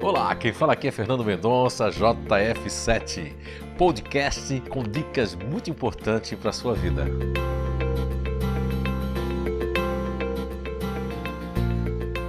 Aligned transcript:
Olá, 0.00 0.32
quem 0.36 0.52
fala 0.52 0.74
aqui 0.74 0.86
é 0.86 0.92
Fernando 0.92 1.24
Mendonça, 1.24 1.88
JF7, 1.88 3.34
podcast 3.76 4.60
com 4.70 4.84
dicas 4.84 5.34
muito 5.34 5.70
importantes 5.70 6.38
para 6.38 6.50
a 6.50 6.52
sua 6.52 6.72
vida. 6.72 7.04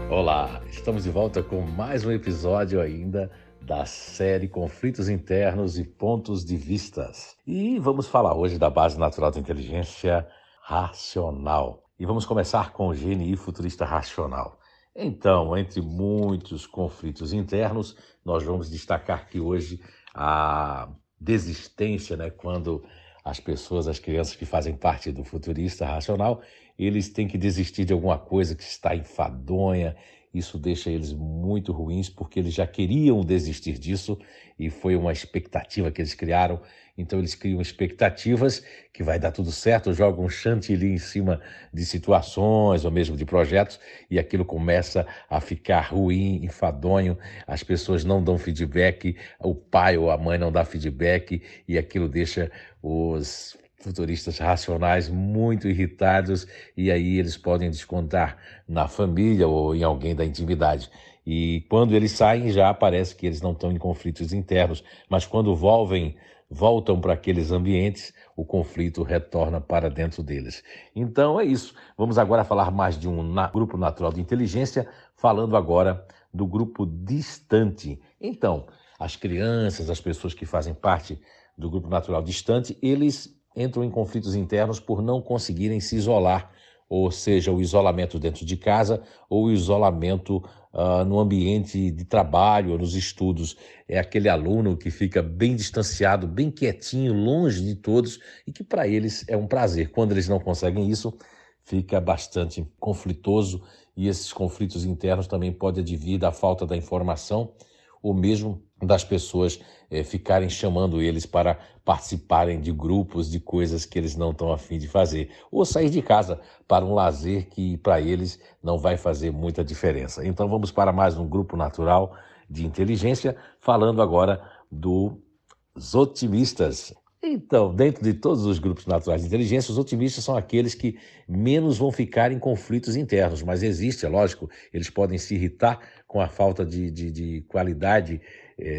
Olá, 0.10 0.64
estamos 0.68 1.04
de 1.04 1.12
volta 1.12 1.44
com 1.44 1.62
mais 1.62 2.04
um 2.04 2.12
episódio 2.12 2.82
ainda 2.82 3.30
da 3.62 3.86
série 3.86 4.48
Conflitos 4.48 5.08
Internos 5.08 5.78
e 5.78 5.84
Pontos 5.84 6.44
de 6.44 6.58
Vistas. 6.58 7.38
E 7.46 7.78
vamos 7.78 8.08
falar 8.08 8.34
hoje 8.34 8.58
da 8.58 8.72
base 8.72 8.98
natural 8.98 9.30
da 9.30 9.40
inteligência 9.40 10.28
racional. 10.64 11.84
E 12.00 12.06
vamos 12.06 12.26
começar 12.26 12.72
com 12.72 12.88
o 12.88 12.96
GNI 12.96 13.36
futurista 13.36 13.86
racional. 13.86 14.59
Então, 14.96 15.56
entre 15.58 15.82
muitos 15.82 16.66
conflitos 16.66 17.32
internos, 17.32 17.96
nós 18.26 18.44
vamos 18.44 18.70
destacar 18.70 19.30
que 19.30 19.40
hoje 19.40 19.80
a 20.14 20.90
desistência, 21.20 22.18
né, 22.18 22.30
quando 22.30 22.84
as 23.24 23.40
pessoas, 23.40 23.88
as 23.88 24.00
crianças 24.00 24.36
que 24.36 24.46
fazem 24.46 24.76
parte 24.76 25.12
do 25.12 25.24
futurista 25.24 25.86
racional, 25.86 26.42
eles 26.78 27.10
têm 27.10 27.28
que 27.28 27.38
desistir 27.38 27.86
de 27.86 27.94
alguma 27.94 28.18
coisa 28.18 28.56
que 28.56 28.64
está 28.64 28.96
enfadonha, 28.96 29.96
isso 30.34 30.60
deixa 30.60 30.90
eles 30.92 31.12
muito 31.12 31.72
ruins 31.72 32.10
porque 32.10 32.40
eles 32.40 32.54
já 32.54 32.68
queriam 32.68 33.22
desistir 33.22 33.80
disso 33.80 34.18
e 34.58 34.70
foi 34.70 34.96
uma 34.96 35.12
expectativa 35.12 35.92
que 35.92 36.02
eles 36.02 36.14
criaram. 36.14 36.62
Então 36.98 37.18
eles 37.18 37.34
criam 37.34 37.62
expectativas 37.62 38.62
que 38.94 39.02
vai 39.02 39.18
dar 39.18 39.32
tudo 39.32 39.52
certo, 39.52 39.94
jogam 39.94 40.26
um 40.26 40.30
chantilly 40.30 40.92
em 40.94 40.98
cima 40.98 41.42
de 41.74 41.86
situações 41.86 42.84
ou 42.84 42.92
mesmo 42.92 43.16
de 43.16 43.26
projetos 43.26 43.80
e 44.12 44.20
aquilo 44.20 44.44
começa 44.44 45.08
a 45.30 45.40
ficar 45.40 45.82
ruim, 45.94 46.44
enfadonho, 46.44 47.18
as 47.48 47.64
pessoas 47.64 48.04
não 48.04 48.22
dão 48.22 48.38
feedback, 48.38 49.16
o 49.40 49.56
pai 49.56 49.98
ou 49.98 50.12
a 50.12 50.18
mãe 50.18 50.38
não 50.38 50.52
dá 50.52 50.66
feedback 50.66 51.42
e 51.68 51.78
aquilo 51.78 52.10
deixa 52.10 52.52
os 52.84 53.58
futuristas 53.80 54.38
racionais 54.38 55.10
muito 55.10 55.68
irritados 55.68 56.46
e 56.76 56.92
aí 56.92 57.18
eles 57.18 57.38
podem 57.38 57.70
descontar 57.70 58.38
na 58.68 58.88
família 58.88 59.48
ou 59.48 59.74
em 59.76 59.84
alguém 59.84 60.16
da 60.16 60.26
intimidade. 60.26 60.90
E 61.26 61.66
quando 61.70 61.94
eles 61.94 62.12
saem, 62.12 62.52
já 62.52 62.74
parece 62.74 63.16
que 63.16 63.26
eles 63.26 63.42
não 63.42 63.52
estão 63.52 63.72
em 63.72 63.78
conflitos 63.78 64.34
internos, 64.34 64.84
mas 65.10 65.26
quando 65.26 65.56
volvem, 65.56 66.16
voltam 66.50 67.00
para 67.00 67.14
aqueles 67.14 67.52
ambientes, 67.52 68.14
o 68.36 68.44
conflito 68.44 69.04
retorna 69.04 69.62
para 69.62 69.90
dentro 69.90 70.24
deles. 70.24 70.64
Então 70.96 71.40
é 71.40 71.46
isso. 71.46 71.76
Vamos 71.98 72.18
agora 72.18 72.44
falar 72.44 72.72
mais 72.72 72.98
de 72.98 73.08
um 73.08 73.36
grupo 73.54 73.78
natural 73.78 74.12
de 74.12 74.20
inteligência, 74.20 74.88
falando 75.16 75.56
agora 75.56 76.06
do 76.34 76.46
grupo 76.46 76.86
distante. 76.86 78.00
Então, 78.20 78.68
as 79.00 79.16
crianças, 79.16 79.90
as 79.90 80.02
pessoas 80.02 80.34
que 80.34 80.46
fazem 80.46 80.74
parte 80.74 81.22
do 81.58 81.70
grupo 81.70 81.88
natural 81.90 82.22
distante, 82.22 82.78
eles 82.82 83.39
entram 83.60 83.84
em 83.84 83.92
conflitos 83.92 84.36
internos 84.36 84.80
por 84.80 85.02
não 85.02 85.22
conseguirem 85.22 85.80
se 85.80 85.98
isolar, 85.98 86.52
ou 86.88 87.12
seja, 87.12 87.52
o 87.52 87.62
isolamento 87.62 88.18
dentro 88.18 88.46
de 88.46 88.58
casa 88.58 89.04
ou 89.30 89.46
o 89.46 89.52
isolamento 89.52 90.38
uh, 90.74 91.06
no 91.06 91.20
ambiente 91.20 91.92
de 91.92 92.06
trabalho 92.06 92.72
ou 92.72 92.78
nos 92.80 92.96
estudos. 92.96 93.56
É 93.88 94.00
aquele 94.00 94.28
aluno 94.28 94.76
que 94.76 94.90
fica 94.90 95.22
bem 95.22 95.56
distanciado, 95.56 96.26
bem 96.26 96.50
quietinho, 96.50 97.14
longe 97.14 97.64
de 97.64 97.76
todos 97.76 98.20
e 98.48 98.52
que 98.52 98.64
para 98.64 98.88
eles 98.88 99.24
é 99.28 99.38
um 99.38 99.46
prazer. 99.46 99.92
Quando 99.92 100.14
eles 100.14 100.28
não 100.28 100.40
conseguem 100.40 100.90
isso, 100.90 101.16
fica 101.64 102.02
bastante 102.02 102.66
conflitoso 102.80 103.62
e 103.96 104.08
esses 104.08 104.34
conflitos 104.34 104.86
internos 104.86 105.28
também 105.28 105.52
podem 105.52 105.84
advir 105.84 106.18
da 106.18 106.32
falta 106.32 106.66
da 106.66 106.76
informação 106.76 107.54
ou 108.02 108.14
mesmo 108.14 108.64
das 108.82 109.04
pessoas 109.04 109.60
é, 109.90 110.04
ficarem 110.04 110.50
chamando 110.50 111.02
eles 111.02 111.26
para 111.26 111.60
participarem 111.84 112.62
de 112.62 112.72
grupos 112.72 113.32
de 113.32 113.40
coisas 113.40 113.86
que 113.86 113.98
eles 113.98 114.16
não 114.16 114.32
estão 114.32 114.52
afim 114.52 114.78
de 114.78 114.88
fazer, 114.88 115.32
ou 115.52 115.66
sair 115.66 115.90
de 115.90 116.02
casa 116.02 116.40
para 116.68 116.86
um 116.86 116.94
lazer 116.94 117.48
que 117.50 117.78
para 117.78 118.00
eles 118.00 118.40
não 118.62 118.78
vai 118.78 118.96
fazer 118.96 119.32
muita 119.32 119.64
diferença. 119.64 120.26
Então 120.26 120.48
vamos 120.48 120.72
para 120.72 120.94
mais 120.94 121.18
um 121.18 121.28
grupo 121.28 121.58
natural 121.58 122.16
de 122.50 122.66
inteligência, 122.66 123.36
falando 123.60 124.02
agora 124.02 124.42
dos 124.72 125.96
otimistas. 125.96 126.94
Então, 127.22 127.76
dentro 127.76 128.02
de 128.02 128.14
todos 128.14 128.46
os 128.46 128.60
grupos 128.60 128.86
naturais 128.86 129.22
de 129.22 129.28
inteligência, 129.28 129.72
os 129.72 129.78
otimistas 129.78 130.24
são 130.24 130.38
aqueles 130.38 130.74
que 130.74 130.98
menos 131.28 131.78
vão 131.78 131.92
ficar 131.92 132.32
em 132.32 132.40
conflitos 132.40 132.96
internos, 132.96 133.44
mas 133.44 133.62
existe, 133.62 134.06
é 134.06 134.10
lógico, 134.10 134.50
eles 134.74 134.90
podem 134.90 135.18
se 135.18 135.36
irritar 135.36 135.80
com 136.08 136.22
a 136.22 136.30
falta 136.30 136.66
de, 136.66 136.90
de, 136.90 137.12
de 137.12 137.42
qualidade 137.42 138.22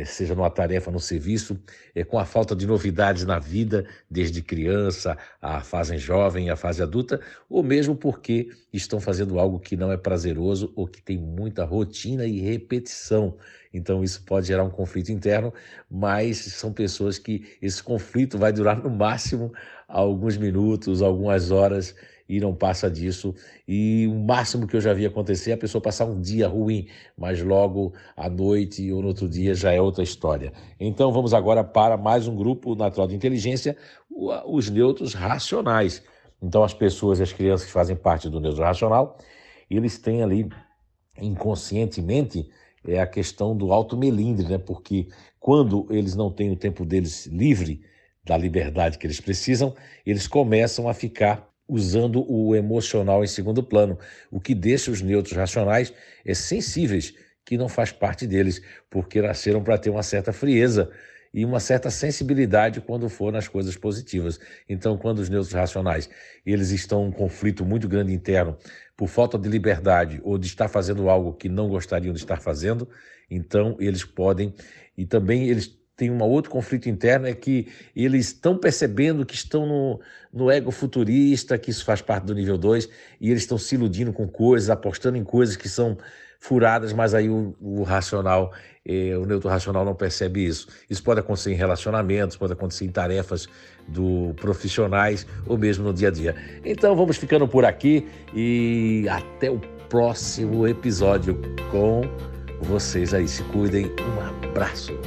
seja 0.04 0.34
numa 0.34 0.50
tarefa, 0.50 0.90
no 0.90 1.00
serviço, 1.00 1.58
é, 1.94 2.04
com 2.04 2.18
a 2.18 2.24
falta 2.24 2.54
de 2.54 2.66
novidades 2.66 3.24
na 3.24 3.38
vida, 3.38 3.86
desde 4.10 4.42
criança, 4.42 5.16
a 5.40 5.60
fase 5.60 5.96
jovem, 5.98 6.50
a 6.50 6.56
fase 6.56 6.82
adulta, 6.82 7.20
ou 7.48 7.62
mesmo 7.62 7.96
porque 7.96 8.50
estão 8.72 9.00
fazendo 9.00 9.38
algo 9.38 9.58
que 9.58 9.76
não 9.76 9.90
é 9.90 9.96
prazeroso 9.96 10.72
ou 10.76 10.86
que 10.86 11.02
tem 11.02 11.18
muita 11.18 11.64
rotina 11.64 12.24
e 12.26 12.40
repetição. 12.40 13.36
Então 13.72 14.02
isso 14.02 14.22
pode 14.24 14.48
gerar 14.48 14.64
um 14.64 14.70
conflito 14.70 15.12
interno, 15.12 15.52
mas 15.88 16.38
são 16.38 16.72
pessoas 16.72 17.18
que 17.18 17.56
esse 17.62 17.82
conflito 17.82 18.36
vai 18.36 18.52
durar 18.52 18.82
no 18.82 18.90
máximo 18.90 19.52
alguns 19.90 20.36
minutos, 20.36 21.02
algumas 21.02 21.50
horas 21.50 21.94
e 22.28 22.38
não 22.38 22.54
passa 22.54 22.88
disso. 22.88 23.34
E 23.66 24.06
o 24.06 24.14
máximo 24.14 24.66
que 24.66 24.76
eu 24.76 24.80
já 24.80 24.94
vi 24.94 25.04
acontecer 25.04 25.50
é 25.50 25.54
a 25.54 25.58
pessoa 25.58 25.82
passar 25.82 26.04
um 26.04 26.20
dia 26.20 26.46
ruim, 26.46 26.86
mas 27.18 27.42
logo 27.42 27.92
à 28.16 28.30
noite 28.30 28.90
ou 28.92 29.02
no 29.02 29.08
outro 29.08 29.28
dia 29.28 29.52
já 29.52 29.72
é 29.72 29.80
outra 29.80 30.04
história. 30.04 30.52
Então 30.78 31.12
vamos 31.12 31.34
agora 31.34 31.64
para 31.64 31.96
mais 31.96 32.28
um 32.28 32.36
grupo 32.36 32.76
natural 32.76 33.08
de 33.08 33.16
inteligência, 33.16 33.76
os 34.46 34.70
neutros 34.70 35.12
racionais. 35.12 36.02
Então 36.40 36.62
as 36.62 36.72
pessoas 36.72 37.18
e 37.18 37.24
as 37.24 37.32
crianças 37.32 37.66
que 37.66 37.72
fazem 37.72 37.96
parte 37.96 38.28
do 38.28 38.40
neutro 38.40 38.62
racional, 38.62 39.18
eles 39.68 39.98
têm 39.98 40.22
ali 40.22 40.48
inconscientemente 41.20 42.48
é 42.86 42.98
a 42.98 43.06
questão 43.06 43.54
do 43.54 43.72
alto 43.72 43.96
melindre, 43.96 44.46
né? 44.48 44.56
Porque 44.56 45.08
quando 45.38 45.86
eles 45.90 46.14
não 46.14 46.30
têm 46.30 46.50
o 46.50 46.56
tempo 46.56 46.84
deles 46.84 47.26
livre 47.26 47.82
da 48.24 48.36
liberdade 48.36 48.98
que 48.98 49.06
eles 49.06 49.20
precisam, 49.20 49.74
eles 50.04 50.26
começam 50.26 50.88
a 50.88 50.94
ficar 50.94 51.48
usando 51.66 52.24
o 52.28 52.54
emocional 52.54 53.22
em 53.22 53.28
segundo 53.28 53.62
plano, 53.62 53.98
o 54.30 54.40
que 54.40 54.54
deixa 54.54 54.90
os 54.90 55.00
neutros 55.00 55.36
racionais 55.36 55.92
é, 56.24 56.34
sensíveis, 56.34 57.14
que 57.44 57.56
não 57.56 57.68
faz 57.68 57.92
parte 57.92 58.26
deles, 58.26 58.60
porque 58.90 59.22
nasceram 59.22 59.62
para 59.62 59.78
ter 59.78 59.90
uma 59.90 60.02
certa 60.02 60.32
frieza 60.32 60.90
e 61.32 61.44
uma 61.44 61.60
certa 61.60 61.90
sensibilidade 61.90 62.80
quando 62.80 63.08
for 63.08 63.32
nas 63.32 63.46
coisas 63.46 63.76
positivas. 63.76 64.40
Então, 64.68 64.98
quando 64.98 65.20
os 65.20 65.28
neutros 65.28 65.52
racionais 65.52 66.10
eles 66.44 66.70
estão 66.70 67.04
em 67.04 67.08
um 67.08 67.12
conflito 67.12 67.64
muito 67.64 67.88
grande 67.88 68.12
interno 68.12 68.56
por 68.96 69.08
falta 69.08 69.38
de 69.38 69.48
liberdade 69.48 70.20
ou 70.24 70.36
de 70.36 70.46
estar 70.46 70.68
fazendo 70.68 71.08
algo 71.08 71.32
que 71.32 71.48
não 71.48 71.68
gostariam 71.68 72.12
de 72.12 72.18
estar 72.18 72.40
fazendo, 72.40 72.88
então 73.30 73.76
eles 73.78 74.04
podem 74.04 74.52
e 74.98 75.06
também 75.06 75.48
eles 75.48 75.79
tem 76.00 76.10
um 76.10 76.22
outro 76.22 76.50
conflito 76.50 76.88
interno, 76.88 77.26
é 77.26 77.34
que 77.34 77.68
eles 77.94 78.28
estão 78.28 78.56
percebendo 78.56 79.26
que 79.26 79.34
estão 79.34 79.66
no, 79.66 80.00
no 80.32 80.50
ego 80.50 80.70
futurista, 80.70 81.58
que 81.58 81.70
isso 81.70 81.84
faz 81.84 82.00
parte 82.00 82.24
do 82.24 82.34
nível 82.34 82.56
2, 82.56 82.88
e 83.20 83.30
eles 83.30 83.42
estão 83.42 83.58
se 83.58 83.74
iludindo 83.74 84.10
com 84.10 84.26
coisas, 84.26 84.70
apostando 84.70 85.18
em 85.18 85.24
coisas 85.24 85.56
que 85.56 85.68
são 85.68 85.98
furadas, 86.38 86.94
mas 86.94 87.12
aí 87.12 87.28
o, 87.28 87.54
o 87.60 87.82
racional, 87.82 88.50
eh, 88.82 89.14
o 89.14 89.26
neutro 89.26 89.50
racional 89.50 89.84
não 89.84 89.94
percebe 89.94 90.42
isso. 90.42 90.68
Isso 90.88 91.02
pode 91.02 91.20
acontecer 91.20 91.52
em 91.52 91.54
relacionamentos, 91.54 92.34
pode 92.34 92.54
acontecer 92.54 92.86
em 92.86 92.90
tarefas 92.90 93.46
do 93.86 94.32
profissionais 94.40 95.26
ou 95.46 95.58
mesmo 95.58 95.84
no 95.84 95.92
dia 95.92 96.08
a 96.08 96.10
dia. 96.10 96.34
Então 96.64 96.96
vamos 96.96 97.18
ficando 97.18 97.46
por 97.46 97.66
aqui 97.66 98.08
e 98.34 99.04
até 99.10 99.50
o 99.50 99.60
próximo 99.90 100.66
episódio 100.66 101.38
com 101.70 102.00
vocês 102.62 103.12
aí. 103.12 103.28
Se 103.28 103.42
cuidem. 103.44 103.84
Um 104.00 104.48
abraço. 104.48 104.98